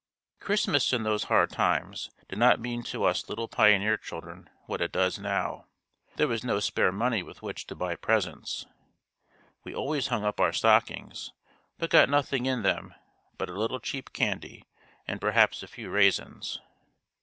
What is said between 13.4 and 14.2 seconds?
a little cheap